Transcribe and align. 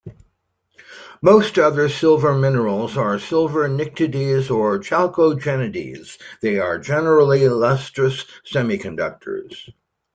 Most 1.21 1.59
other 1.59 1.87
silver 1.87 2.33
minerals 2.33 2.97
are 2.97 3.19
silver 3.19 3.69
pnictides 3.69 4.49
or 4.49 4.79
chalcogenides; 4.79 6.17
they 6.41 6.57
are 6.57 6.79
generally 6.79 7.47
lustrous 7.47 8.25
semiconductors. 8.51 9.69